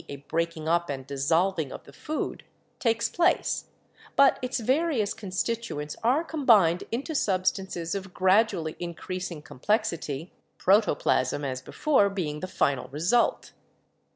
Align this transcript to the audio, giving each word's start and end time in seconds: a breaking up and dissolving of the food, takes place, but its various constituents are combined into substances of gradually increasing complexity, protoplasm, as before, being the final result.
a 0.09 0.15
breaking 0.15 0.67
up 0.67 0.89
and 0.89 1.05
dissolving 1.05 1.71
of 1.71 1.83
the 1.83 1.93
food, 1.93 2.43
takes 2.79 3.07
place, 3.07 3.65
but 4.15 4.39
its 4.41 4.59
various 4.59 5.13
constituents 5.13 5.95
are 6.03 6.23
combined 6.23 6.83
into 6.91 7.13
substances 7.13 7.93
of 7.93 8.11
gradually 8.11 8.75
increasing 8.79 9.43
complexity, 9.43 10.33
protoplasm, 10.57 11.45
as 11.45 11.61
before, 11.61 12.09
being 12.09 12.39
the 12.39 12.47
final 12.47 12.87
result. 12.87 13.51